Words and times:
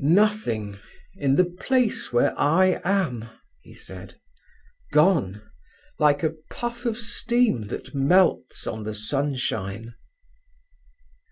"Nothing, 0.00 0.76
in 1.16 1.34
the 1.34 1.44
place 1.44 2.12
where 2.12 2.32
I 2.38 2.80
am," 2.84 3.24
he 3.62 3.74
said. 3.74 4.14
"Gone, 4.92 5.42
like 5.98 6.22
a 6.22 6.34
puff 6.52 6.84
of 6.86 6.96
steam 6.98 7.62
that 7.62 7.96
melts 7.96 8.68
on 8.68 8.84
the 8.84 8.94
sunshine." 8.94 9.96